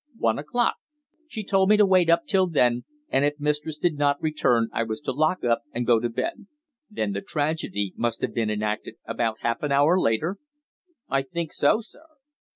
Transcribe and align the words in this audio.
"One 0.17 0.39
o'clock. 0.39 0.77
She 1.27 1.43
told 1.43 1.69
me 1.69 1.77
to 1.77 1.85
wait 1.85 2.09
up 2.09 2.25
till 2.25 2.47
then, 2.47 2.85
and 3.09 3.23
if 3.23 3.39
mistress 3.39 3.77
did 3.77 3.99
not 3.99 4.19
return 4.19 4.67
I 4.73 4.81
was 4.81 4.99
to 5.01 5.11
lock 5.11 5.43
up 5.43 5.61
and 5.73 5.85
go 5.85 5.99
to 5.99 6.09
bed." 6.09 6.47
"Then 6.89 7.11
the 7.11 7.21
tragedy 7.21 7.93
must 7.95 8.21
have 8.21 8.33
been 8.33 8.49
enacted 8.49 8.95
about 9.05 9.41
half 9.41 9.61
an 9.61 9.71
hour 9.71 9.99
later?" 9.99 10.37
"I 11.07 11.21
think 11.21 11.53
so, 11.53 11.81
sir." 11.81 12.07